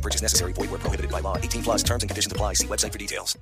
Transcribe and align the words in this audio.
No 0.00 0.02
purchase 0.02 0.22
necessary. 0.22 0.54
Void 0.54 0.70
where 0.70 0.80
prohibited 0.80 1.10
by 1.10 1.20
law. 1.20 1.36
18 1.36 1.62
plus 1.62 1.84
terms 1.84 2.02
and 2.02 2.08
conditions 2.08 2.32
apply. 2.32 2.54
See 2.54 2.66
website 2.66 2.92
for 2.92 2.98
details. 2.98 3.38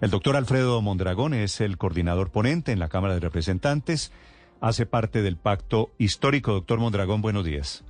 El 0.00 0.10
doctor 0.10 0.36
Alfredo 0.36 0.80
Mondragón 0.80 1.34
es 1.34 1.60
el 1.60 1.78
coordinador 1.78 2.30
ponente 2.30 2.70
en 2.70 2.78
la 2.78 2.88
Cámara 2.88 3.14
de 3.14 3.20
Representantes. 3.20 4.12
Hace 4.60 4.86
parte 4.86 5.22
del 5.22 5.36
pacto 5.36 5.90
histórico. 5.98 6.52
Doctor 6.52 6.78
Mondragón, 6.78 7.22
buenos 7.22 7.44
días. 7.44 7.82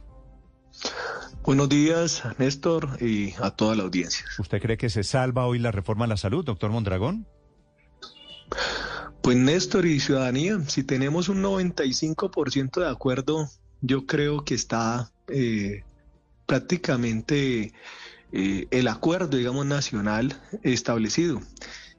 Buenos 1.42 1.68
días, 1.68 2.22
Néstor, 2.38 2.98
y 3.02 3.34
a 3.38 3.50
toda 3.50 3.76
la 3.76 3.82
audiencia. 3.82 4.24
¿Usted 4.38 4.62
cree 4.62 4.78
que 4.78 4.88
se 4.88 5.04
salva 5.04 5.46
hoy 5.46 5.58
la 5.58 5.70
reforma 5.70 6.06
a 6.06 6.08
la 6.08 6.16
salud, 6.16 6.44
doctor 6.44 6.70
Mondragón? 6.70 7.26
Pues 9.22 9.36
Néstor 9.36 9.86
y 9.86 10.00
ciudadanía, 10.00 10.58
si 10.68 10.82
tenemos 10.82 11.28
un 11.28 11.42
95% 11.42 12.80
de 12.80 12.88
acuerdo, 12.88 13.48
yo 13.80 14.06
creo 14.06 14.44
que 14.44 14.54
está 14.54 15.10
eh, 15.28 15.82
prácticamente 16.46 17.72
eh, 18.32 18.66
el 18.70 18.88
acuerdo, 18.88 19.36
digamos, 19.36 19.66
nacional 19.66 20.40
establecido. 20.62 21.40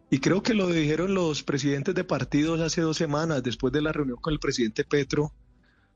Y 0.09 0.19
creo 0.19 0.41
que 0.41 0.53
lo 0.53 0.67
dijeron 0.67 1.13
los 1.13 1.43
presidentes 1.43 1.93
de 1.93 2.03
partidos 2.03 2.61
hace 2.61 2.81
dos 2.81 2.97
semanas, 2.97 3.43
después 3.43 3.73
de 3.73 3.81
la 3.81 3.91
reunión 3.91 4.17
con 4.21 4.33
el 4.33 4.39
presidente 4.39 4.85
Petro, 4.85 5.33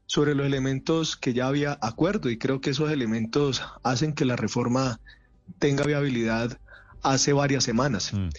sobre 0.06 0.36
los 0.36 0.46
elementos 0.46 1.16
que 1.16 1.34
ya 1.34 1.48
había 1.48 1.78
acuerdo. 1.82 2.30
Y 2.30 2.38
creo 2.38 2.60
que 2.60 2.72
esos 2.72 2.92
elementos 2.92 3.62
hacen 3.84 4.14
que 4.14 4.26
la 4.26 4.36
reforma 4.36 5.00
tenga 5.60 5.86
viabilidad 5.86 6.60
hace 7.02 7.34
varias 7.34 7.64
semanas. 7.64 8.14
Mm. 8.14 8.30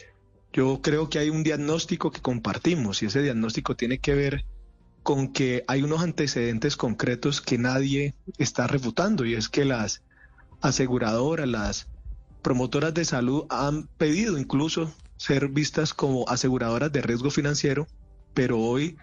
Yo 0.53 0.81
creo 0.83 1.09
que 1.09 1.19
hay 1.19 1.31
un 1.31 1.43
diagnóstico 1.43 2.11
que 2.11 2.21
compartimos 2.21 3.03
y 3.03 3.07
ese 3.07 3.23
diagnóstico 3.23 3.75
tiene 3.75 3.99
que 3.99 4.15
ver 4.15 4.45
con 5.03 5.33
que 5.33 5.65
hay 5.67 5.83
unos 5.83 6.03
antecedentes 6.03 6.77
concretos 6.77 7.41
que 7.41 7.59
nadie 7.59 8.15
está 8.39 8.67
refutando 8.67 9.25
y 9.25 9.35
es 9.35 9.49
que 9.49 9.65
las 9.65 10.03
aseguradoras, 10.63 11.49
las 11.49 11.89
promotoras 12.43 12.95
de 12.95 13.05
salud 13.05 13.45
han 13.51 13.89
pedido 13.99 14.39
incluso 14.39 14.93
ser 15.17 15.49
vistas 15.49 15.95
como 15.95 16.29
aseguradoras 16.29 16.91
de 16.93 17.03
riesgo 17.03 17.31
financiero, 17.31 17.87
pero 18.35 18.59
hoy 18.59 18.97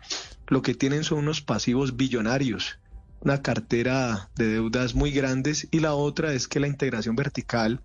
lo 0.48 0.62
que 0.62 0.74
tienen 0.74 1.04
son 1.04 1.20
unos 1.20 1.42
pasivos 1.42 1.96
billonarios, 1.96 2.80
una 3.22 3.42
cartera 3.42 4.30
de 4.36 4.48
deudas 4.48 4.96
muy 4.96 5.12
grandes 5.12 5.68
y 5.72 5.80
la 5.80 5.94
otra 5.94 6.34
es 6.34 6.48
que 6.48 6.60
la 6.60 6.68
integración 6.68 7.16
vertical 7.16 7.82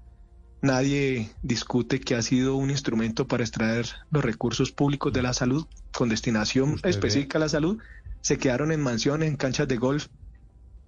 Nadie 0.62 1.30
discute 1.42 2.00
que 2.00 2.14
ha 2.14 2.22
sido 2.22 2.56
un 2.56 2.70
instrumento 2.70 3.27
para 3.27 3.45
extraer 3.45 3.86
los 4.11 4.25
recursos 4.25 4.72
públicos 4.72 5.12
de 5.12 5.20
la 5.20 5.34
salud 5.34 5.67
con 5.92 6.08
destinación 6.08 6.70
Usted 6.70 6.84
ve- 6.84 6.91
específica 6.91 7.36
a 7.36 7.41
la 7.41 7.50
salud. 7.50 7.83
Se 8.22 8.39
quedaron 8.39 8.72
en 8.72 8.80
mansiones, 8.80 9.28
en 9.28 9.36
canchas 9.36 9.69
de 9.69 9.77
golf, 9.77 10.06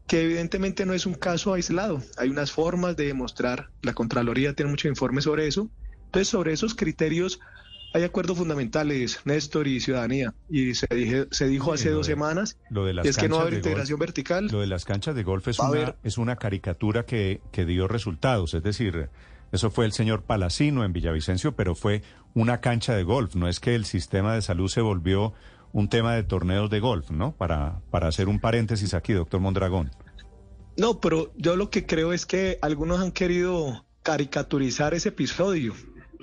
que 0.07 0.23
evidentemente 0.23 0.87
no 0.87 0.93
es 0.95 1.07
un 1.07 1.15
caso 1.15 1.53
aislado. 1.55 2.01
Hay 2.17 2.29
unas 2.29 2.53
formas 2.53 2.97
de 2.97 3.07
demostrar, 3.07 3.71
la 3.83 3.93
Contraloría 3.95 4.53
tiene 4.55 4.71
mucho 4.71 4.89
informe 4.89 5.21
sobre 5.21 5.47
eso. 5.49 5.69
Entonces, 6.07 6.29
sobre 6.29 6.53
esos 6.53 6.75
criterios 6.75 7.41
hay 7.93 8.03
acuerdos 8.05 8.37
fundamentales, 8.39 9.21
Néstor 9.25 9.67
y 9.67 9.81
Ciudadanía. 9.81 10.35
Y 10.51 10.75
se, 10.75 10.87
dije- 10.95 11.27
se 11.31 11.49
dijo 11.49 11.73
hace 11.73 11.91
dos 11.91 12.07
de- 12.07 12.13
semanas, 12.13 12.59
Lo 12.71 12.85
de 12.85 12.95
las 12.95 13.07
es 13.07 13.17
que 13.17 13.29
no 13.29 13.37
va 13.37 13.43
a 13.43 13.47
haber 13.47 13.55
golf- 13.55 13.59
integración 13.67 13.99
vertical. 13.99 14.49
Lo 14.53 14.61
de 14.61 14.67
las 14.67 14.85
canchas 14.85 15.15
de 15.15 15.23
golf 15.25 15.49
es 15.49 15.59
una, 15.59 15.69
haber- 15.69 15.97
es 16.05 16.19
una 16.19 16.37
caricatura 16.37 17.05
que, 17.07 17.41
que 17.53 17.65
dio 17.65 17.89
resultados. 17.89 18.55
Es 18.55 18.63
decir, 18.63 19.09
eso 19.51 19.71
fue 19.71 19.87
el 19.87 19.93
señor 19.93 20.23
Palacino 20.23 20.85
en 20.85 20.93
Villavicencio, 20.93 21.57
pero 21.57 21.75
fue 21.75 22.03
una 22.35 22.61
cancha 22.61 22.95
de 22.95 23.03
golf. 23.03 23.35
No 23.35 23.49
es 23.49 23.61
que 23.61 23.75
el 23.75 23.85
sistema 23.87 24.35
de 24.35 24.43
salud 24.43 24.69
se 24.69 24.83
volvió 24.83 25.33
un 25.73 25.89
tema 25.89 26.15
de 26.15 26.23
torneos 26.23 26.71
de 26.71 26.81
golf, 26.81 27.11
¿no? 27.11 27.33
Para, 27.33 27.81
para 27.91 28.09
hacer 28.09 28.29
un 28.29 28.41
paréntesis 28.41 28.95
aquí, 28.95 29.13
doctor 29.13 29.41
Mondragón. 29.41 29.91
No, 30.77 31.01
pero 31.01 31.33
yo 31.37 31.57
lo 31.57 31.71
que 31.71 31.87
creo 31.87 32.13
es 32.13 32.27
que 32.27 32.59
algunos 32.61 33.01
han 33.01 33.13
querido 33.13 33.87
caricaturizar 34.03 34.95
ese 34.95 35.09
episodio, 35.09 35.75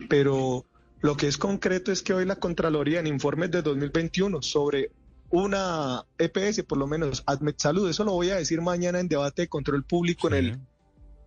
pero 0.10 0.66
lo 1.02 1.18
que 1.18 1.28
es 1.28 1.38
concreto 1.38 1.92
es 1.92 2.04
que 2.04 2.14
hoy 2.14 2.26
la 2.26 2.36
Contraloría 2.36 3.00
en 3.00 3.08
informes 3.08 3.52
de 3.52 3.62
2021 3.62 4.42
sobre 4.42 4.92
una 5.30 6.06
EPS, 6.20 6.64
por 6.64 6.78
lo 6.78 6.86
menos 6.86 7.24
Admet 7.26 7.60
Salud, 7.60 7.90
eso 7.90 8.04
lo 8.04 8.12
voy 8.12 8.30
a 8.30 8.36
decir 8.36 8.62
mañana 8.62 9.00
en 9.00 9.08
debate 9.08 9.44
de 9.44 9.48
control 9.48 9.84
público 9.84 10.28
en, 10.28 10.34
el, 10.36 10.60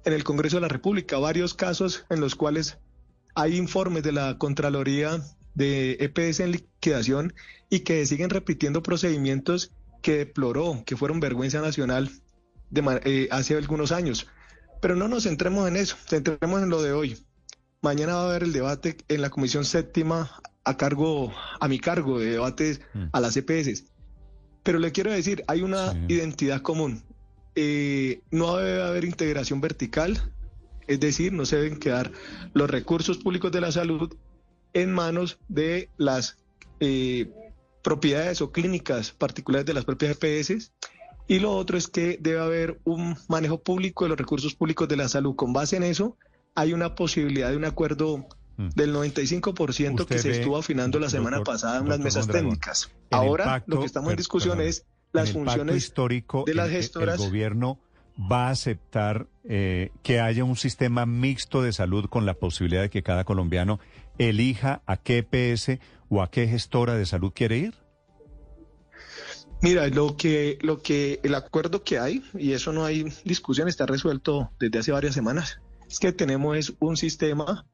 en 0.04 0.12
el 0.12 0.22
Congreso 0.22 0.58
de 0.58 0.62
la 0.62 0.68
República, 0.68 1.18
varios 1.18 1.54
casos 1.54 2.06
en 2.08 2.20
los 2.20 2.36
cuales 2.36 2.78
hay 3.34 3.56
informes 3.56 4.04
de 4.04 4.12
la 4.12 4.38
Contraloría 4.38 5.20
de 5.54 5.96
EPS 5.98 6.40
en 6.40 6.52
liquidación 6.52 7.34
y 7.68 7.80
que 7.80 8.06
siguen 8.06 8.30
repitiendo 8.30 8.84
procedimientos 8.84 9.72
que 10.00 10.18
deploró, 10.18 10.84
que 10.86 10.96
fueron 10.96 11.18
vergüenza 11.18 11.60
nacional 11.60 12.08
de 12.70 13.00
eh, 13.04 13.28
hace 13.30 13.56
algunos 13.56 13.92
años. 13.92 14.26
Pero 14.80 14.96
no 14.96 15.08
nos 15.08 15.24
centremos 15.24 15.66
en 15.68 15.76
eso, 15.76 15.96
centremos 16.08 16.62
en 16.62 16.68
lo 16.68 16.82
de 16.82 16.92
hoy. 16.92 17.18
Mañana 17.82 18.14
va 18.14 18.22
a 18.22 18.28
haber 18.30 18.42
el 18.44 18.52
debate 18.52 18.96
en 19.08 19.22
la 19.22 19.30
Comisión 19.30 19.64
Séptima 19.64 20.30
a 20.64 20.76
cargo, 20.76 21.32
a 21.60 21.68
mi 21.68 21.78
cargo, 21.78 22.18
de 22.18 22.32
debates 22.32 22.80
Mm. 22.94 23.04
a 23.12 23.20
las 23.20 23.36
EPS. 23.36 23.84
Pero 24.62 24.78
le 24.78 24.90
quiero 24.92 25.12
decir, 25.12 25.44
hay 25.46 25.62
una 25.62 25.92
Sí. 25.92 25.98
identidad 26.08 26.60
común. 26.62 27.02
Eh, 27.54 28.20
no 28.30 28.56
debe 28.56 28.82
haber 28.82 29.04
integración 29.04 29.60
vertical, 29.60 30.32
es 30.88 31.00
decir, 31.00 31.32
no 31.32 31.46
se 31.46 31.56
deben 31.56 31.78
quedar 31.78 32.10
los 32.52 32.68
recursos 32.68 33.18
públicos 33.18 33.50
de 33.52 33.60
la 33.60 33.72
salud 33.72 34.14
en 34.72 34.92
manos 34.92 35.38
de 35.48 35.88
las 35.96 36.36
eh, 36.80 37.30
propiedades 37.82 38.42
o 38.42 38.50
clínicas 38.52 39.12
particulares 39.12 39.64
de 39.64 39.72
las 39.72 39.84
propias 39.84 40.12
EPS. 40.20 40.72
Y 41.28 41.40
lo 41.40 41.52
otro 41.52 41.76
es 41.76 41.88
que 41.88 42.18
debe 42.20 42.40
haber 42.40 42.80
un 42.84 43.16
manejo 43.28 43.58
público 43.60 44.04
de 44.04 44.10
los 44.10 44.18
recursos 44.18 44.54
públicos 44.54 44.88
de 44.88 44.96
la 44.96 45.08
salud. 45.08 45.34
Con 45.34 45.52
base 45.52 45.76
en 45.76 45.82
eso, 45.82 46.16
hay 46.54 46.72
una 46.72 46.94
posibilidad 46.94 47.50
de 47.50 47.56
un 47.56 47.64
acuerdo 47.64 48.26
Mm. 48.58 48.68
del 48.74 48.92
95% 48.94 50.06
que 50.06 50.18
se 50.18 50.30
ve, 50.30 50.38
estuvo 50.38 50.56
afinando 50.56 50.98
la 50.98 51.10
semana 51.10 51.38
doctor- 51.38 51.54
pasada 51.54 51.78
en 51.80 51.88
las 51.90 51.98
mesas 51.98 52.26
Mondragón, 52.26 52.50
técnicas. 52.52 52.90
Ahora 53.10 53.62
lo 53.66 53.80
que 53.80 53.86
estamos 53.86 54.10
en 54.12 54.16
discusión 54.16 54.56
perdón, 54.56 54.68
es 54.70 54.86
las 55.12 55.32
funciones 55.32 55.76
histórico, 55.76 56.44
de 56.46 56.54
las 56.54 56.68
el- 56.68 56.74
el- 56.76 56.82
gestoras. 56.82 57.20
El, 57.20 57.26
gobierno 57.26 57.78
va 58.18 58.46
a 58.48 58.50
aceptar 58.52 59.26
eh, 59.44 59.90
que 60.02 60.20
haya 60.20 60.42
un 60.44 60.56
sistema 60.56 61.04
mixto 61.06 61.60
de 61.62 61.72
salud 61.74 62.06
con 62.08 62.24
la 62.24 62.32
posibilidad 62.34 62.80
de 62.82 62.88
que 62.90 63.02
cada 63.02 63.24
colombiano 63.24 63.78
elija 64.18 64.80
a 64.86 64.96
qué 64.96 65.18
EPS 65.18 65.78
o 66.08 66.22
a 66.22 66.30
qué 66.30 66.48
gestora 66.48 66.94
de 66.94 67.04
salud 67.04 67.32
quiere 67.34 67.58
ir. 67.58 67.74
Mira, 69.62 69.88
lo 69.88 70.16
que, 70.16 70.58
lo 70.60 70.82
que, 70.82 71.18
el 71.22 71.34
acuerdo 71.34 71.82
que 71.82 71.98
hay, 71.98 72.22
y 72.38 72.52
eso 72.52 72.72
no 72.72 72.84
hay 72.84 73.06
discusión, 73.24 73.68
está 73.68 73.86
resuelto 73.86 74.50
desde 74.60 74.78
hace 74.78 74.92
varias 74.92 75.14
semanas, 75.14 75.60
es 75.88 75.98
que 75.98 76.12
tenemos 76.12 76.74
un 76.78 76.96
sistema 76.96 77.64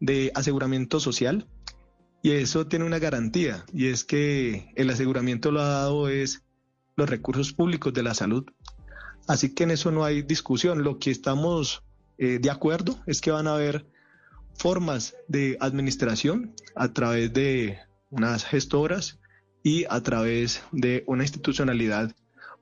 de 0.00 0.30
aseguramiento 0.34 1.00
social 1.00 1.46
y 2.22 2.30
eso 2.32 2.66
tiene 2.66 2.84
una 2.84 2.98
garantía, 2.98 3.64
y 3.72 3.88
es 3.88 4.04
que 4.04 4.72
el 4.76 4.88
aseguramiento 4.90 5.50
lo 5.50 5.60
ha 5.60 5.68
dado 5.68 6.08
es 6.08 6.42
los 6.96 7.10
recursos 7.10 7.52
públicos 7.52 7.92
de 7.92 8.02
la 8.02 8.14
salud. 8.14 8.44
Así 9.26 9.54
que 9.54 9.64
en 9.64 9.72
eso 9.72 9.90
no 9.90 10.04
hay 10.04 10.22
discusión. 10.22 10.84
Lo 10.84 10.98
que 10.98 11.10
estamos 11.10 11.82
eh, 12.18 12.38
de 12.40 12.50
acuerdo 12.50 12.98
es 13.06 13.20
que 13.20 13.30
van 13.30 13.46
a 13.46 13.54
haber 13.54 13.86
formas 14.54 15.16
de 15.28 15.56
administración 15.60 16.54
a 16.74 16.92
través 16.92 17.32
de 17.32 17.78
unas 18.10 18.44
gestoras 18.44 19.18
y 19.64 19.86
a 19.88 20.00
través 20.02 20.62
de 20.70 21.02
una 21.06 21.24
institucionalidad 21.24 22.14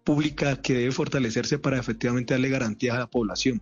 pública 0.05 0.63
que 0.63 0.75
debe 0.75 0.93
fortalecerse 0.93 1.59
para 1.59 1.79
efectivamente 1.79 2.33
darle 2.33 2.49
garantías 2.49 2.97
a 2.97 3.01
la 3.01 3.11
población. 3.11 3.61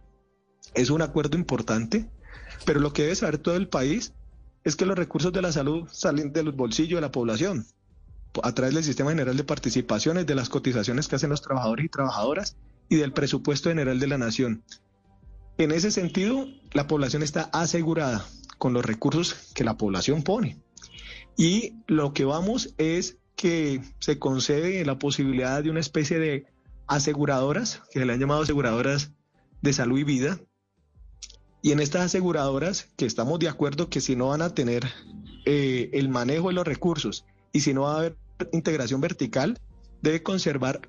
Es 0.74 0.90
un 0.90 1.02
acuerdo 1.02 1.36
importante, 1.36 2.08
pero 2.64 2.80
lo 2.80 2.92
que 2.92 3.02
debe 3.02 3.16
saber 3.16 3.38
todo 3.38 3.56
el 3.56 3.66
país 3.66 4.12
es 4.62 4.76
que 4.76 4.84
los 4.84 4.96
recursos 4.96 5.32
de 5.32 5.42
la 5.42 5.52
salud 5.52 5.88
salen 5.90 6.32
de 6.32 6.42
los 6.42 6.54
bolsillos 6.54 6.98
de 6.98 7.00
la 7.00 7.10
población 7.10 7.66
a 8.42 8.52
través 8.54 8.74
del 8.74 8.84
Sistema 8.84 9.10
General 9.10 9.36
de 9.36 9.42
Participaciones, 9.42 10.26
de 10.26 10.34
las 10.34 10.50
cotizaciones 10.50 11.08
que 11.08 11.16
hacen 11.16 11.30
los 11.30 11.42
trabajadores 11.42 11.86
y 11.86 11.88
trabajadoras 11.88 12.56
y 12.88 12.96
del 12.96 13.12
presupuesto 13.12 13.70
general 13.70 13.98
de 13.98 14.06
la 14.06 14.18
nación. 14.18 14.62
En 15.56 15.72
ese 15.72 15.90
sentido, 15.90 16.46
la 16.72 16.86
población 16.86 17.22
está 17.22 17.50
asegurada 17.52 18.24
con 18.58 18.74
los 18.74 18.84
recursos 18.84 19.50
que 19.54 19.64
la 19.64 19.78
población 19.78 20.22
pone. 20.22 20.58
Y 21.36 21.74
lo 21.86 22.12
que 22.12 22.24
vamos 22.24 22.74
es 22.76 23.16
que 23.40 23.80
se 24.00 24.18
concede 24.18 24.84
la 24.84 24.98
posibilidad 24.98 25.62
de 25.62 25.70
una 25.70 25.80
especie 25.80 26.18
de 26.18 26.44
aseguradoras, 26.86 27.80
que 27.90 27.98
se 27.98 28.04
le 28.04 28.12
han 28.12 28.20
llamado 28.20 28.42
aseguradoras 28.42 29.12
de 29.62 29.72
salud 29.72 29.98
y 29.98 30.04
vida, 30.04 30.38
Y 31.62 31.72
en 31.72 31.80
estas 31.80 32.02
aseguradoras, 32.02 32.88
que 32.98 33.06
estamos 33.06 33.38
de 33.38 33.48
acuerdo 33.48 33.88
que 33.88 34.02
si 34.02 34.14
no 34.14 34.28
van 34.28 34.42
a 34.42 34.54
tener 34.54 34.84
eh, 35.46 35.88
el 35.94 36.10
manejo 36.10 36.48
de 36.48 36.54
los 36.54 36.66
recursos 36.66 37.24
y 37.50 37.60
si 37.60 37.72
no 37.72 37.82
va 37.82 37.94
a 37.94 37.98
haber 37.98 38.16
integración 38.52 39.00
vertical, 39.00 39.58
debe 40.02 40.22
conservar 40.22 40.82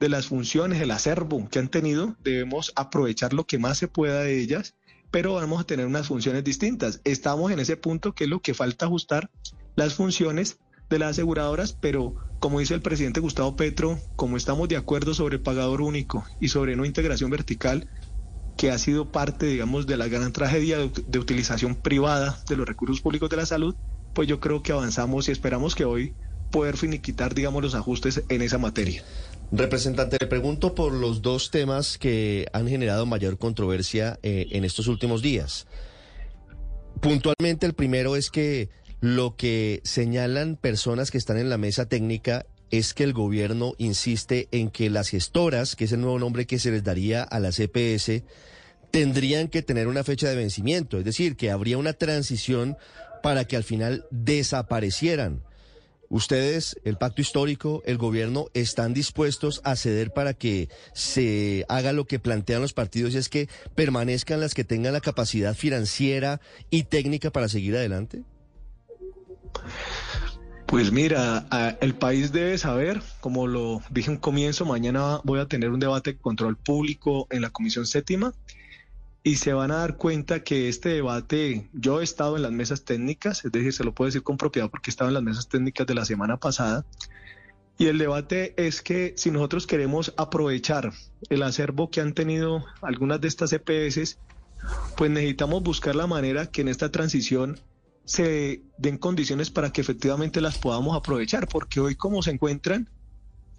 de 0.00 0.08
las 0.08 0.26
funciones, 0.26 0.80
el 0.80 0.90
acervo 0.90 1.48
que 1.48 1.60
han 1.60 1.68
tenido, 1.68 2.16
debemos 2.24 2.72
aprovechar 2.74 3.32
lo 3.34 3.44
que 3.44 3.58
más 3.58 3.78
se 3.78 3.86
pueda 3.86 4.22
de 4.22 4.40
ellas, 4.40 4.74
pero 5.12 5.34
vamos 5.34 5.60
a 5.60 5.64
tener 5.64 5.86
unas 5.86 6.08
funciones 6.08 6.42
distintas. 6.42 7.00
Estamos 7.04 7.52
en 7.52 7.60
ese 7.60 7.76
punto 7.76 8.14
que 8.14 8.24
es 8.24 8.30
lo 8.30 8.40
que 8.40 8.54
falta 8.54 8.86
ajustar 8.86 9.30
las 9.76 9.94
funciones 9.94 10.58
de 10.90 10.98
las 10.98 11.10
aseguradoras, 11.10 11.72
pero 11.72 12.14
como 12.38 12.60
dice 12.60 12.74
el 12.74 12.82
presidente 12.82 13.20
Gustavo 13.20 13.56
Petro, 13.56 13.98
como 14.16 14.36
estamos 14.36 14.68
de 14.68 14.76
acuerdo 14.76 15.14
sobre 15.14 15.38
pagador 15.38 15.80
único 15.82 16.24
y 16.40 16.48
sobre 16.48 16.76
no 16.76 16.84
integración 16.84 17.30
vertical, 17.30 17.88
que 18.56 18.70
ha 18.70 18.78
sido 18.78 19.10
parte, 19.10 19.46
digamos, 19.46 19.86
de 19.86 19.96
la 19.96 20.08
gran 20.08 20.32
tragedia 20.32 20.78
de, 20.78 21.18
utilización 21.18 21.76
privada 21.76 22.42
de 22.48 22.56
los 22.56 22.66
recursos 22.66 23.00
públicos 23.00 23.30
de 23.30 23.36
la 23.36 23.46
salud, 23.46 23.74
pues 24.14 24.28
yo 24.28 24.40
creo 24.40 24.62
que 24.62 24.72
avanzamos 24.72 25.28
y 25.28 25.32
esperamos 25.32 25.74
que 25.74 25.84
hoy 25.84 26.14
poder 26.50 26.76
finiquitar, 26.76 27.34
digamos, 27.34 27.62
los 27.62 27.74
ajustes 27.74 28.22
en 28.28 28.42
esa 28.42 28.58
materia. 28.58 29.04
Representante, 29.52 30.16
le 30.20 30.26
pregunto 30.26 30.74
por 30.74 30.92
los 30.92 31.22
dos 31.22 31.50
temas 31.50 31.98
que 31.98 32.46
han 32.52 32.68
generado 32.68 33.06
mayor 33.06 33.38
controversia 33.38 34.18
eh, 34.22 34.46
en 34.50 34.64
estos 34.64 34.88
últimos 34.88 35.22
días. 35.22 35.66
Puntualmente, 37.00 37.64
el 37.64 37.74
primero 37.74 38.16
es 38.16 38.30
que 38.30 38.70
lo 39.00 39.36
que 39.36 39.80
señalan 39.84 40.56
personas 40.56 41.10
que 41.10 41.18
están 41.18 41.38
en 41.38 41.48
la 41.48 41.58
mesa 41.58 41.86
técnica 41.86 42.46
es 42.70 42.94
que 42.94 43.04
el 43.04 43.12
gobierno 43.12 43.74
insiste 43.78 44.48
en 44.50 44.70
que 44.70 44.90
las 44.90 45.08
gestoras, 45.08 45.76
que 45.76 45.84
es 45.84 45.92
el 45.92 46.00
nuevo 46.00 46.18
nombre 46.18 46.46
que 46.46 46.58
se 46.58 46.70
les 46.70 46.84
daría 46.84 47.22
a 47.22 47.38
la 47.40 47.50
CPS, 47.50 48.24
tendrían 48.90 49.48
que 49.48 49.62
tener 49.62 49.86
una 49.86 50.04
fecha 50.04 50.28
de 50.28 50.36
vencimiento, 50.36 50.98
es 50.98 51.04
decir, 51.04 51.36
que 51.36 51.50
habría 51.50 51.78
una 51.78 51.92
transición 51.92 52.76
para 53.22 53.44
que 53.44 53.56
al 53.56 53.64
final 53.64 54.06
desaparecieran. 54.10 55.42
Ustedes, 56.10 56.76
el 56.84 56.96
pacto 56.96 57.20
histórico, 57.20 57.82
el 57.84 57.98
gobierno, 57.98 58.46
están 58.54 58.94
dispuestos 58.94 59.60
a 59.64 59.76
ceder 59.76 60.10
para 60.10 60.32
que 60.32 60.70
se 60.94 61.66
haga 61.68 61.92
lo 61.92 62.06
que 62.06 62.18
plantean 62.18 62.62
los 62.62 62.72
partidos 62.72 63.14
y 63.14 63.18
es 63.18 63.28
que 63.28 63.48
permanezcan 63.74 64.40
las 64.40 64.54
que 64.54 64.64
tengan 64.64 64.94
la 64.94 65.02
capacidad 65.02 65.54
financiera 65.54 66.40
y 66.70 66.84
técnica 66.84 67.30
para 67.30 67.48
seguir 67.48 67.76
adelante? 67.76 68.22
Pues 70.66 70.92
mira, 70.92 71.46
el 71.80 71.94
país 71.94 72.30
debe 72.30 72.58
saber, 72.58 73.00
como 73.20 73.46
lo 73.46 73.80
dije 73.88 74.10
en 74.10 74.18
comienzo, 74.18 74.66
mañana 74.66 75.20
voy 75.24 75.40
a 75.40 75.46
tener 75.46 75.70
un 75.70 75.80
debate 75.80 76.12
de 76.12 76.18
control 76.18 76.56
público 76.56 77.26
en 77.30 77.40
la 77.40 77.48
Comisión 77.48 77.86
Séptima 77.86 78.34
y 79.22 79.36
se 79.36 79.54
van 79.54 79.70
a 79.70 79.76
dar 79.76 79.96
cuenta 79.96 80.44
que 80.44 80.68
este 80.68 80.90
debate, 80.90 81.68
yo 81.72 82.00
he 82.00 82.04
estado 82.04 82.36
en 82.36 82.42
las 82.42 82.52
mesas 82.52 82.84
técnicas, 82.84 83.44
es 83.44 83.52
decir, 83.52 83.72
se 83.72 83.82
lo 83.82 83.94
puedo 83.94 84.08
decir 84.08 84.22
con 84.22 84.36
propiedad 84.36 84.70
porque 84.70 84.90
he 84.90 84.92
estado 84.92 85.08
en 85.08 85.14
las 85.14 85.22
mesas 85.22 85.48
técnicas 85.48 85.86
de 85.86 85.94
la 85.94 86.04
semana 86.04 86.36
pasada, 86.36 86.84
y 87.78 87.86
el 87.86 87.98
debate 87.98 88.54
es 88.56 88.82
que 88.82 89.14
si 89.16 89.30
nosotros 89.30 89.66
queremos 89.66 90.12
aprovechar 90.16 90.92
el 91.30 91.42
acervo 91.42 91.90
que 91.90 92.00
han 92.00 92.12
tenido 92.12 92.64
algunas 92.82 93.20
de 93.20 93.28
estas 93.28 93.52
EPS, 93.52 94.18
pues 94.96 95.10
necesitamos 95.10 95.62
buscar 95.62 95.94
la 95.94 96.06
manera 96.06 96.46
que 96.46 96.60
en 96.60 96.68
esta 96.68 96.90
transición 96.90 97.58
se 98.08 98.62
den 98.78 98.98
condiciones 98.98 99.50
para 99.50 99.70
que 99.70 99.80
efectivamente 99.80 100.40
las 100.40 100.58
podamos 100.58 100.96
aprovechar, 100.96 101.46
porque 101.46 101.80
hoy 101.80 101.94
como 101.94 102.22
se 102.22 102.32
encuentran, 102.32 102.88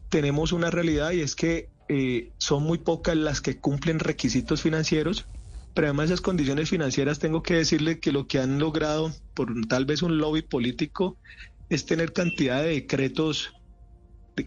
tenemos 0.09 0.51
una 0.51 0.69
realidad 0.69 1.11
y 1.11 1.21
es 1.21 1.35
que 1.35 1.69
eh, 1.87 2.31
son 2.37 2.63
muy 2.63 2.79
pocas 2.79 3.15
las 3.15 3.41
que 3.41 3.57
cumplen 3.57 3.99
requisitos 3.99 4.61
financieros 4.61 5.25
pero 5.73 5.87
además 5.87 6.07
esas 6.07 6.21
condiciones 6.21 6.69
financieras 6.69 7.19
tengo 7.19 7.43
que 7.43 7.55
decirle 7.55 7.99
que 7.99 8.11
lo 8.11 8.27
que 8.27 8.39
han 8.39 8.59
logrado 8.59 9.13
por 9.33 9.53
tal 9.67 9.85
vez 9.85 10.01
un 10.01 10.17
lobby 10.17 10.41
político 10.41 11.15
es 11.69 11.85
tener 11.85 12.11
cantidad 12.11 12.61
de 12.61 12.69
decretos 12.69 13.53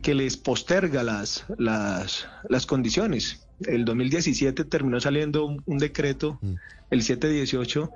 que 0.03 0.15
les 0.15 0.37
posterga 0.37 1.03
las, 1.03 1.45
las, 1.59 2.27
las 2.49 2.67
condiciones. 2.67 3.47
El 3.61 3.85
2017 3.85 4.65
terminó 4.65 5.01
saliendo 5.01 5.47
un, 5.65 5.79
decreto, 5.79 6.39
mm. 6.41 6.55
el 6.91 7.03
718, 7.03 7.91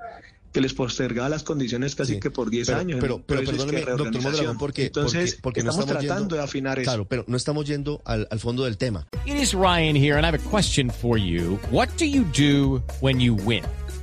que 0.51 0.61
les 0.61 0.73
postergaba 0.73 1.29
las 1.29 1.43
condiciones 1.43 1.95
casi 1.95 2.19
que 2.19 2.31
por 2.31 2.49
10 2.49 2.69
años. 2.69 2.99
Pero, 3.01 3.21
pero 3.25 3.43
perdóneme, 3.43 3.81
doctor 3.81 4.21
Mondragón, 4.21 4.57
porque, 4.57 4.85
Entonces, 4.85 5.37
porque, 5.41 5.59
estamos, 5.61 5.85
tratando 5.85 6.35
de 6.35 6.41
afinar 6.41 6.79
eso. 6.79 6.89
Claro, 6.89 7.05
pero 7.05 7.25
no 7.27 7.37
estamos 7.37 7.65
yendo 7.67 8.01
al, 8.05 8.27
al 8.31 8.39
fondo 8.39 8.63
del 8.65 8.77
tema. 8.77 9.07
It 9.25 9.35
is 9.35 9.53
Ryan 9.53 9.95
here, 9.95 10.17
and 10.17 10.25
I 10.25 10.29
have 10.29 10.35
a 10.35 10.49
question 10.49 10.89
for 10.89 11.17
you. 11.17 11.59
What 11.71 11.89
do 11.97 12.05
you 12.05 12.23
do 12.33 12.81
when 13.01 13.19
you 13.19 13.35
win? 13.35 13.63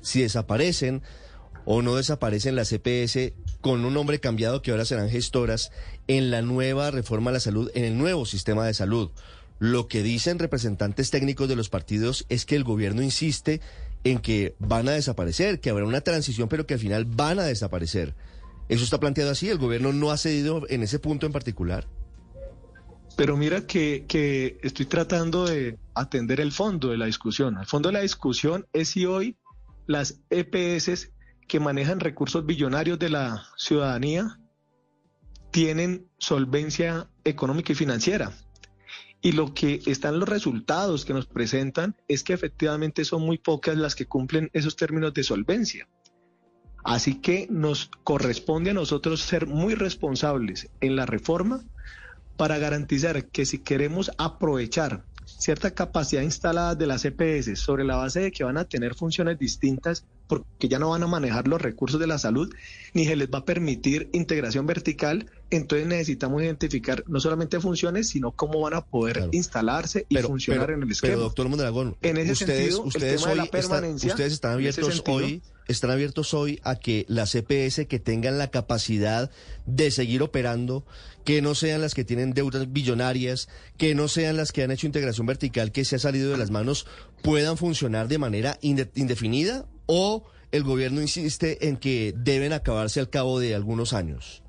si 0.00 0.22
desaparecen 0.22 1.02
o 1.64 1.82
no 1.82 1.96
desaparecen 1.96 2.56
las 2.56 2.68
CPS 2.68 3.32
con 3.60 3.84
un 3.84 3.94
nombre 3.94 4.20
cambiado 4.20 4.62
que 4.62 4.70
ahora 4.70 4.84
serán 4.84 5.08
gestoras 5.08 5.72
en 6.06 6.30
la 6.30 6.42
nueva 6.42 6.90
reforma 6.90 7.30
a 7.30 7.34
la 7.34 7.40
salud, 7.40 7.70
en 7.74 7.84
el 7.84 7.96
nuevo 7.96 8.26
sistema 8.26 8.66
de 8.66 8.74
salud. 8.74 9.10
Lo 9.58 9.88
que 9.88 10.02
dicen 10.02 10.38
representantes 10.38 11.10
técnicos 11.10 11.48
de 11.48 11.56
los 11.56 11.68
partidos 11.68 12.26
es 12.28 12.44
que 12.44 12.56
el 12.56 12.64
gobierno 12.64 13.02
insiste 13.02 13.60
en 14.02 14.18
que 14.18 14.54
van 14.58 14.88
a 14.88 14.92
desaparecer, 14.92 15.60
que 15.60 15.70
habrá 15.70 15.86
una 15.86 16.02
transición, 16.02 16.48
pero 16.48 16.66
que 16.66 16.74
al 16.74 16.80
final 16.80 17.06
van 17.06 17.38
a 17.38 17.44
desaparecer. 17.44 18.14
¿Eso 18.68 18.84
está 18.84 19.00
planteado 19.00 19.30
así? 19.30 19.48
¿El 19.48 19.58
gobierno 19.58 19.92
no 19.92 20.10
ha 20.10 20.18
cedido 20.18 20.66
en 20.68 20.82
ese 20.82 20.98
punto 20.98 21.26
en 21.26 21.32
particular? 21.32 21.86
Pero 23.16 23.36
mira 23.36 23.66
que, 23.66 24.04
que 24.08 24.58
estoy 24.62 24.86
tratando 24.86 25.46
de 25.46 25.78
atender 25.94 26.40
el 26.40 26.52
fondo 26.52 26.90
de 26.90 26.98
la 26.98 27.06
discusión. 27.06 27.56
El 27.58 27.66
fondo 27.66 27.88
de 27.88 27.94
la 27.94 28.00
discusión 28.00 28.66
es 28.72 28.88
si 28.88 29.06
hoy 29.06 29.36
las 29.86 30.20
EPS 30.30 31.12
que 31.46 31.60
manejan 31.60 32.00
recursos 32.00 32.46
billonarios 32.46 32.98
de 32.98 33.10
la 33.10 33.46
ciudadanía 33.56 34.38
tienen 35.50 36.08
solvencia 36.18 37.08
económica 37.24 37.72
y 37.72 37.76
financiera. 37.76 38.32
Y 39.20 39.32
lo 39.32 39.54
que 39.54 39.80
están 39.86 40.18
los 40.18 40.28
resultados 40.28 41.04
que 41.04 41.14
nos 41.14 41.26
presentan 41.26 41.96
es 42.08 42.22
que 42.22 42.32
efectivamente 42.32 43.04
son 43.04 43.22
muy 43.22 43.38
pocas 43.38 43.76
las 43.76 43.94
que 43.94 44.06
cumplen 44.06 44.50
esos 44.52 44.76
términos 44.76 45.14
de 45.14 45.22
solvencia. 45.22 45.88
Así 46.84 47.20
que 47.20 47.46
nos 47.50 47.90
corresponde 48.04 48.70
a 48.70 48.74
nosotros 48.74 49.22
ser 49.22 49.46
muy 49.46 49.74
responsables 49.74 50.68
en 50.80 50.96
la 50.96 51.06
reforma 51.06 51.64
para 52.36 52.58
garantizar 52.58 53.26
que 53.30 53.46
si 53.46 53.60
queremos 53.60 54.10
aprovechar 54.18 55.04
cierta 55.24 55.72
capacidad 55.72 56.22
instalada 56.22 56.74
de 56.74 56.86
las 56.86 57.04
EPS 57.04 57.58
sobre 57.58 57.84
la 57.84 57.96
base 57.96 58.20
de 58.20 58.32
que 58.32 58.44
van 58.44 58.56
a 58.56 58.64
tener 58.64 58.94
funciones 58.94 59.38
distintas 59.38 60.04
porque 60.26 60.68
ya 60.68 60.78
no 60.78 60.90
van 60.90 61.02
a 61.02 61.06
manejar 61.06 61.48
los 61.48 61.60
recursos 61.60 62.00
de 62.00 62.06
la 62.06 62.18
salud 62.18 62.52
ni 62.94 63.04
se 63.04 63.16
les 63.16 63.28
va 63.28 63.40
a 63.40 63.44
permitir 63.44 64.08
integración 64.12 64.66
vertical, 64.66 65.30
entonces 65.50 65.86
necesitamos 65.86 66.42
identificar 66.42 67.04
no 67.06 67.20
solamente 67.20 67.60
funciones, 67.60 68.08
sino 68.08 68.32
cómo 68.32 68.60
van 68.60 68.74
a 68.74 68.80
poder 68.84 69.28
instalarse 69.32 70.06
y 70.08 70.16
funcionar 70.18 70.70
en 70.70 70.82
el 70.82 70.90
esquema. 70.90 71.12
Pero 71.12 71.22
doctor 71.22 71.48
Mondragón, 71.48 71.96
en 72.02 72.16
ese 72.16 72.32
ustedes, 72.32 72.74
sentido, 72.74 72.82
ustedes 72.84 73.12
el 73.12 73.18
tema 73.20 73.30
de 73.30 73.36
la 73.36 73.46
permanencia, 73.46 74.10
ustedes 74.10 74.32
están 74.32 74.52
abiertos 74.52 75.02
hoy 75.06 75.42
están 75.66 75.90
abiertos 75.90 76.34
hoy 76.34 76.60
a 76.64 76.76
que 76.76 77.06
las 77.08 77.34
EPS 77.34 77.86
que 77.86 77.98
tengan 77.98 78.38
la 78.38 78.50
capacidad 78.50 79.30
de 79.66 79.90
seguir 79.90 80.22
operando, 80.22 80.84
que 81.24 81.42
no 81.42 81.54
sean 81.54 81.80
las 81.80 81.94
que 81.94 82.04
tienen 82.04 82.34
deudas 82.34 82.72
billonarias, 82.72 83.48
que 83.76 83.94
no 83.94 84.08
sean 84.08 84.36
las 84.36 84.52
que 84.52 84.62
han 84.62 84.70
hecho 84.70 84.86
integración 84.86 85.26
vertical 85.26 85.72
que 85.72 85.84
se 85.84 85.96
ha 85.96 85.98
salido 85.98 86.30
de 86.30 86.38
las 86.38 86.50
manos, 86.50 86.86
puedan 87.22 87.56
funcionar 87.56 88.08
de 88.08 88.18
manera 88.18 88.58
indefinida 88.60 89.66
o 89.86 90.24
el 90.54 90.62
gobierno 90.62 91.00
insiste 91.00 91.68
en 91.68 91.76
que 91.76 92.14
deben 92.16 92.52
acabarse 92.52 93.00
al 93.00 93.10
cabo 93.10 93.40
de 93.40 93.56
algunos 93.56 93.92
años? 93.92 94.44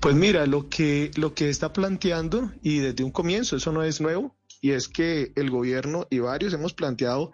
Pues 0.00 0.14
mira, 0.14 0.46
lo 0.46 0.68
que, 0.68 1.10
lo 1.16 1.34
que 1.34 1.48
está 1.48 1.72
planteando, 1.72 2.52
y 2.62 2.78
desde 2.78 3.02
un 3.02 3.10
comienzo, 3.10 3.56
eso 3.56 3.72
no 3.72 3.82
es 3.82 4.00
nuevo, 4.00 4.36
y 4.60 4.70
es 4.70 4.86
que 4.86 5.32
el 5.34 5.50
gobierno 5.50 6.06
y 6.08 6.20
varios 6.20 6.52
hemos 6.52 6.72
planteado 6.72 7.32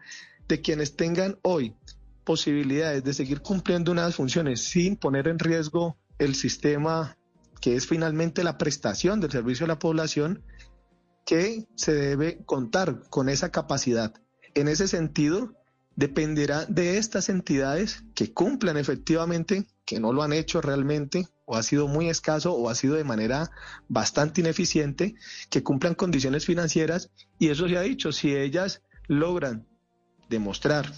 de 0.49 0.63
quienes 0.63 0.97
tengan 0.97 1.39
hoy 1.43 1.75
posibilidades 2.25 3.05
de 3.05 3.15
seguir 3.15 3.41
cumpliendo 3.41 3.93
unas 3.93 4.15
funciones 4.15 4.63
sin 4.63 4.97
poner 4.97 5.29
en 5.29 5.39
riesgo 5.39 5.97
el 6.19 6.35
sistema 6.35 7.17
que 7.61 7.77
es 7.77 7.87
finalmente 7.87 8.43
la 8.43 8.59
prestación 8.59 9.21
del 9.21 9.31
servicio 9.31 9.65
a 9.65 9.69
la 9.69 9.79
población, 9.79 10.43
que 11.27 11.67
se 11.77 11.93
debe 11.93 12.43
contar 12.45 13.03
con 13.11 13.29
esa 13.29 13.51
capacidad. 13.51 14.15
En 14.55 14.67
ese 14.67 14.89
sentido, 14.89 15.55
dependerá 15.95 16.65
de 16.65 16.97
estas 16.97 17.29
entidades 17.29 18.03
que 18.15 18.33
cumplan 18.33 18.77
efectivamente, 18.79 19.67
que 19.85 20.01
no 20.01 20.13
lo 20.13 20.23
han 20.23 20.33
hecho 20.33 20.61
realmente, 20.61 21.29
o 21.45 21.57
ha 21.57 21.63
sido 21.63 21.89
muy 21.89 22.09
escaso, 22.09 22.55
o 22.55 22.71
ha 22.71 22.75
sido 22.75 22.95
de 22.95 23.05
manera 23.05 23.51
bastante 23.89 24.41
ineficiente, 24.41 25.15
que 25.51 25.63
cumplan 25.63 25.95
condiciones 25.95 26.47
financieras, 26.47 27.11
y 27.39 27.49
eso 27.49 27.69
se 27.69 27.77
ha 27.77 27.83
dicho, 27.83 28.13
si 28.13 28.35
ellas 28.35 28.83
logran 29.07 29.67
demostrar 30.31 30.91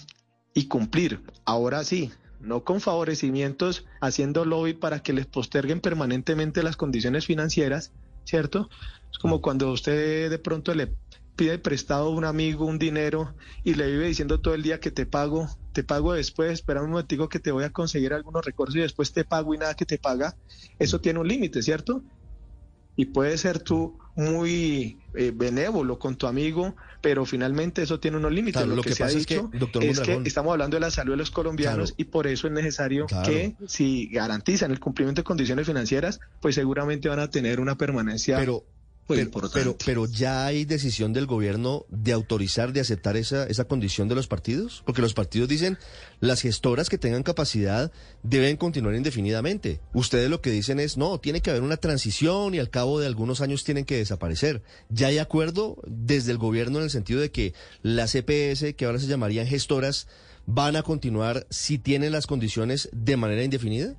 y 0.53 0.67
cumplir, 0.67 1.21
ahora 1.45 1.83
sí, 1.83 2.11
no 2.39 2.63
con 2.63 2.81
favorecimientos 2.81 3.85
haciendo 4.01 4.45
lobby 4.45 4.73
para 4.73 5.01
que 5.01 5.13
les 5.13 5.25
posterguen 5.25 5.79
permanentemente 5.79 6.61
las 6.61 6.77
condiciones 6.77 7.25
financieras, 7.25 7.91
¿cierto? 8.25 8.69
Es 9.11 9.17
como 9.17 9.41
cuando 9.41 9.71
usted 9.71 10.29
de 10.29 10.39
pronto 10.39 10.73
le 10.75 10.93
pide 11.35 11.57
prestado 11.57 12.07
a 12.07 12.09
un 12.09 12.25
amigo 12.25 12.65
un 12.65 12.77
dinero 12.77 13.35
y 13.63 13.73
le 13.73 13.89
vive 13.89 14.07
diciendo 14.07 14.39
todo 14.39 14.53
el 14.53 14.61
día 14.61 14.79
que 14.79 14.91
te 14.91 15.05
pago, 15.05 15.47
te 15.71 15.83
pago 15.83 16.13
después, 16.13 16.51
espera 16.51 16.83
un 16.83 16.91
momentico 16.91 17.29
que 17.29 17.39
te 17.39 17.51
voy 17.51 17.63
a 17.63 17.71
conseguir 17.71 18.13
algunos 18.13 18.45
recursos 18.45 18.75
y 18.75 18.79
después 18.79 19.11
te 19.13 19.25
pago 19.25 19.53
y 19.53 19.57
nada 19.57 19.73
que 19.73 19.85
te 19.85 19.97
paga, 19.97 20.35
eso 20.77 21.01
tiene 21.01 21.19
un 21.19 21.27
límite, 21.27 21.61
¿cierto? 21.63 22.03
Y 22.95 23.05
puede 23.05 23.37
ser 23.37 23.59
tú 23.59 23.97
muy 24.15 24.99
eh, 25.15 25.31
benévolo 25.33 25.97
con 25.97 26.15
tu 26.15 26.27
amigo, 26.27 26.75
pero 27.01 27.25
finalmente 27.25 27.81
eso 27.81 27.99
tiene 27.99 28.17
unos 28.17 28.31
límites. 28.31 28.65
lo, 28.65 28.81
que, 28.81 28.93
se 28.93 29.03
ha 29.03 29.07
dicho 29.07 29.49
es 29.81 29.99
que, 29.99 30.21
estamos 30.25 30.51
hablando 30.51 30.77
de 30.77 30.81
la 30.81 30.91
salud 30.91 31.13
de 31.13 31.17
los 31.17 31.31
colombianos 31.31 31.95
y 31.97 32.05
por 32.05 32.27
eso 32.27 32.47
es 32.47 32.53
necesario 32.53 33.07
que 33.25 33.55
si 33.67 34.07
garantizan 34.07 34.71
el 34.71 34.79
cumplimiento 34.79 35.21
de 35.21 35.23
condiciones 35.23 35.65
financieras, 35.65 36.19
pues 36.41 36.55
seguramente 36.55 37.09
van 37.09 37.19
a 37.19 37.29
tener 37.29 37.59
una 37.59 37.77
permanencia 37.77 38.37
pero, 38.37 38.63
pero, 39.05 40.05
ya 40.05 40.45
hay 40.45 40.65
decisión 40.65 41.13
del 41.13 41.25
gobierno 41.25 41.85
de 41.89 42.13
autorizar, 42.13 42.71
de 42.71 42.79
aceptar 42.79 43.17
esa, 43.17 43.45
esa 43.47 43.65
condición 43.65 44.07
de 44.07 44.15
los 44.15 44.27
partidos, 44.27 44.81
porque 44.85 45.01
los 45.01 45.13
partidos 45.13 45.49
dicen 45.49 45.77
las 46.19 46.41
gestoras 46.41 46.89
que 46.89 46.97
tengan 46.97 47.23
capacidad 47.23 47.91
deben 48.23 48.55
continuar 48.55 48.95
indefinidamente. 48.95 49.81
Ustedes 49.93 50.29
lo 50.29 50.41
que 50.41 50.51
dicen 50.51 50.79
es 50.79 50.97
no, 50.97 51.19
tiene 51.19 51.41
que 51.41 51.49
haber 51.49 51.63
una 51.63 51.77
transición 51.77 52.55
y 52.55 52.59
al 52.59 52.69
cabo 52.69 52.99
de 52.99 53.07
algunos 53.07 53.41
años 53.41 53.63
tienen 53.63 53.85
que 53.85 53.97
desaparecer. 53.97 54.63
¿Ya 54.89 55.07
hay 55.07 55.17
acuerdo 55.17 55.77
desde 55.85 56.31
el 56.31 56.37
gobierno 56.37 56.77
en 56.77 56.85
el 56.85 56.89
sentido 56.89 57.19
de 57.19 57.31
que 57.31 57.53
las 57.81 58.15
EPS, 58.15 58.73
que 58.75 58.85
ahora 58.85 58.99
se 58.99 59.07
llamarían 59.07 59.47
gestoras, 59.47 60.07
van 60.45 60.75
a 60.75 60.83
continuar 60.83 61.45
si 61.49 61.77
tienen 61.77 62.11
las 62.11 62.27
condiciones 62.27 62.89
de 62.91 63.17
manera 63.17 63.43
indefinida? 63.43 63.95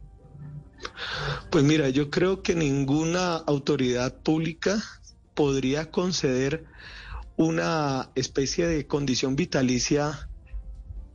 Pues 1.50 1.64
mira, 1.64 1.88
yo 1.88 2.10
creo 2.10 2.42
que 2.42 2.54
ninguna 2.54 3.36
autoridad 3.36 4.14
pública 4.14 4.82
podría 5.34 5.90
conceder 5.90 6.64
una 7.36 8.10
especie 8.14 8.66
de 8.66 8.86
condición 8.86 9.36
vitalicia 9.36 10.28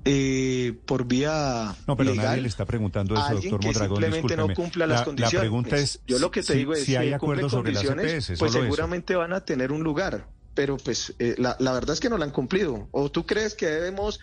eh, 0.06 0.78
por 0.86 1.06
vía 1.06 1.76
no 1.88 1.96
pero 1.96 2.12
legal, 2.12 2.26
nadie 2.28 2.42
le 2.42 2.48
está 2.48 2.66
preguntando 2.66 3.16
eso 3.16 3.36
doctor 3.36 3.64
Mondragón 3.64 4.02
simplemente 4.02 4.38
no 4.38 4.54
cumpla 4.54 4.88
las 4.88 5.04
condiciones. 5.04 5.34
la 5.34 5.40
pregunta 5.42 5.78
es 5.78 6.02
yo 6.08 6.20
lo 6.20 6.32
que 6.32 6.42
te 6.42 6.56
digo 6.56 6.74
es 6.74 6.86
si 6.86 6.96
hay 6.96 7.14
acuerdos 7.14 7.52
sobre 7.52 7.74
las 7.74 7.84
EPS 7.84 8.40
pues 8.40 8.54
seguramente 8.54 9.16
van 9.16 9.34
a 9.34 9.44
tener 9.44 9.72
un 9.72 9.84
lugar 9.84 10.26
pero 10.60 10.76
pues 10.76 11.16
eh, 11.20 11.36
la, 11.38 11.56
la 11.60 11.72
verdad 11.72 11.94
es 11.94 12.02
que 12.02 12.10
no 12.10 12.18
la 12.18 12.26
han 12.26 12.32
cumplido. 12.32 12.90
O 12.92 13.10
tú 13.10 13.26
crees 13.26 13.56
que 13.56 13.66
debemos 13.68 14.20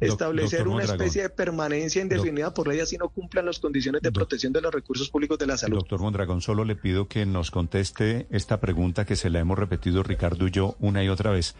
establecer 0.00 0.68
una 0.68 0.84
especie 0.84 1.22
de 1.22 1.30
permanencia 1.30 2.02
indefinida 2.02 2.52
por 2.52 2.68
ley 2.68 2.80
así 2.80 2.96
no 2.96 3.08
cumplan 3.08 3.46
las 3.46 3.58
condiciones 3.58 4.02
de 4.02 4.12
protección 4.12 4.52
de 4.52 4.60
los 4.60 4.72
recursos 4.72 5.10
públicos 5.10 5.38
de 5.38 5.46
la 5.46 5.56
salud. 5.56 5.78
Doctor 5.78 6.00
Mondragón, 6.00 6.40
solo 6.40 6.64
le 6.64 6.76
pido 6.76 7.08
que 7.08 7.26
nos 7.26 7.50
conteste 7.50 8.26
esta 8.30 8.60
pregunta 8.60 9.04
que 9.04 9.16
se 9.16 9.30
la 9.30 9.40
hemos 9.40 9.58
repetido 9.58 10.02
Ricardo 10.02 10.46
y 10.46 10.50
yo 10.50 10.76
una 10.80 11.04
y 11.04 11.08
otra 11.08 11.30
vez. 11.30 11.54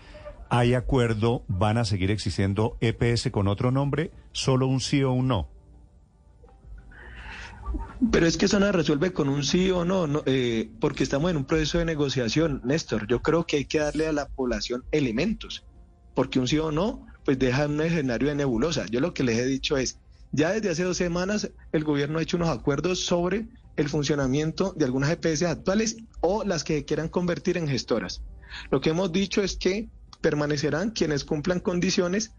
¿Hay 0.49 0.75
acuerdo? 0.75 1.44
¿Van 1.47 1.78
a 1.78 1.85
seguir 1.85 2.11
existiendo 2.11 2.76
EPS 2.80 3.30
con 3.30 3.47
otro 3.47 3.70
nombre? 3.70 4.11
¿Solo 4.32 4.66
un 4.66 4.80
sí 4.80 5.02
o 5.02 5.12
un 5.12 5.28
no? 5.28 5.49
Pero 8.11 8.26
es 8.26 8.37
que 8.37 8.47
eso 8.47 8.59
no 8.59 8.73
resuelve 8.73 9.12
con 9.12 9.28
un 9.28 9.44
sí 9.44 9.70
o 9.70 9.85
no, 9.85 10.06
no 10.06 10.23
eh, 10.26 10.70
porque 10.80 11.04
estamos 11.04 11.30
en 11.30 11.37
un 11.37 11.44
proceso 11.44 11.78
de 11.78 11.85
negociación, 11.85 12.62
Néstor. 12.64 13.06
Yo 13.06 13.20
creo 13.20 13.47
que 13.47 13.59
hay 13.59 13.64
que 13.66 13.78
darle 13.78 14.06
a 14.06 14.12
la 14.12 14.26
población 14.26 14.85
elementos, 14.90 15.64
porque 16.14 16.40
un 16.40 16.49
sí 16.49 16.59
o 16.59 16.73
no 16.73 17.06
pues 17.25 17.39
deja 17.39 17.67
un 17.67 17.81
escenario 17.81 18.29
de 18.29 18.35
nebulosa. 18.35 18.87
Yo 18.87 19.00
lo 19.00 19.15
que 19.15 19.25
les 19.25 19.39
he 19.39 19.47
dicho 19.47 19.77
es, 19.77 19.99
ya 20.33 20.53
desde 20.53 20.71
hace 20.71 20.85
dos 20.85 20.97
semanas 20.97 21.50
el 21.73 21.85
gobierno 21.85 22.19
ha 22.19 22.23
hecho 22.23 22.37
unos 22.37 22.49
acuerdos 22.49 23.00
sobre 23.00 23.49
el 23.77 23.89
funcionamiento 23.89 24.73
de 24.77 24.85
algunas 24.85 25.11
EPS 25.11 25.43
actuales 25.43 25.97
o 26.21 26.45
las 26.45 26.65
que 26.65 26.85
quieran 26.85 27.09
convertir 27.09 27.57
en 27.57 27.69
gestoras. 27.69 28.23
Lo 28.71 28.81
que 28.81 28.91
hemos 28.91 29.12
dicho 29.12 29.43
es 29.43 29.57
que 29.57 29.89
permanecerán 30.21 30.91
quienes 30.91 31.25
cumplan 31.25 31.61
condiciones 31.61 32.33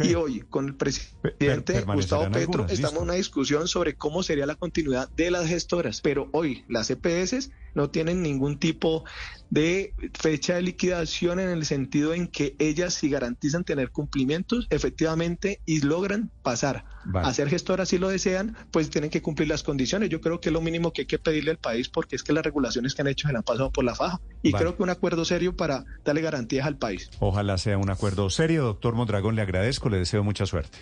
y 0.00 0.14
hoy 0.14 0.40
con 0.40 0.66
el 0.66 0.74
presidente 0.74 1.80
Gustavo 1.80 2.30
Petro 2.30 2.66
estamos 2.68 2.96
en 2.96 3.02
una 3.02 3.14
discusión 3.14 3.68
sobre 3.68 3.94
cómo 3.94 4.22
sería 4.22 4.44
la 4.44 4.54
continuidad 4.54 5.08
de 5.10 5.30
las 5.30 5.46
gestoras, 5.46 6.00
pero 6.02 6.28
hoy 6.32 6.64
las 6.68 6.90
EPS 6.90 7.50
no 7.74 7.90
tienen 7.90 8.22
ningún 8.22 8.58
tipo 8.58 9.04
de 9.50 9.92
fecha 10.14 10.54
de 10.54 10.62
liquidación 10.62 11.38
en 11.38 11.50
el 11.50 11.66
sentido 11.66 12.14
en 12.14 12.26
que 12.26 12.56
ellas 12.58 12.94
si 12.94 13.10
garantizan 13.10 13.64
tener 13.64 13.90
cumplimientos 13.90 14.66
efectivamente 14.70 15.60
y 15.66 15.82
logran 15.82 16.30
pasar 16.42 16.86
a 17.14 17.34
ser 17.34 17.48
gestoras 17.48 17.88
si 17.90 17.98
lo 17.98 18.08
desean, 18.08 18.56
pues 18.70 18.88
tienen 18.88 19.10
que 19.10 19.20
cumplir 19.20 19.48
las 19.48 19.62
condiciones. 19.62 20.08
Yo 20.08 20.20
creo 20.20 20.40
que 20.40 20.48
es 20.48 20.52
lo 20.52 20.60
mínimo 20.60 20.92
que 20.92 21.02
hay 21.02 21.06
que 21.06 21.18
pedirle 21.18 21.50
al 21.50 21.58
país 21.58 21.88
porque 21.88 22.16
es 22.16 22.22
que 22.22 22.32
las 22.32 22.44
regulaciones 22.44 22.94
que 22.94 23.02
han 23.02 23.08
hecho 23.08 23.28
se 23.28 23.36
han 23.36 23.42
pasado 23.42 23.70
por 23.70 23.84
la 23.84 23.94
faja 23.94 24.20
y 24.42 24.52
creo 24.52 24.76
que 24.76 24.82
un 24.82 24.90
acuerdo 24.90 25.24
serio 25.24 25.56
para 25.56 25.84
darle 26.04 26.22
garantías 26.22 26.66
al 26.66 26.78
país. 26.78 27.10
Ojalá 27.20 27.58
sea 27.58 27.76
un 27.76 27.90
acuerdo 27.90 28.30
serio. 28.30 28.64
Doctor 28.64 28.94
Mondragón, 28.94 29.36
le 29.36 29.42
agradezco, 29.42 29.88
le 29.88 29.98
deseo 29.98 30.24
mucha 30.24 30.46
suerte. 30.46 30.78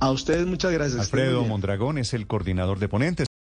A 0.00 0.10
ustedes 0.10 0.46
muchas 0.46 0.72
gracias. 0.72 1.00
Alfredo 1.00 1.44
Mondragón 1.44 1.98
es 1.98 2.14
el 2.14 2.26
coordinador 2.26 2.78
de 2.78 2.88
ponentes. 2.88 3.26